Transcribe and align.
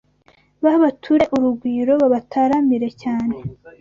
Babature 0.63 1.23
urugwiro 1.35 1.93
Babataramire 2.01 2.89
cyane 3.01 3.35